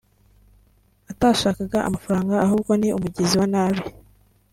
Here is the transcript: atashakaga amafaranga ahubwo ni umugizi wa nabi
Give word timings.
atashakaga 1.11 1.79
amafaranga 1.87 2.33
ahubwo 2.45 2.71
ni 2.81 2.87
umugizi 2.97 3.35
wa 3.41 3.47
nabi 3.53 3.81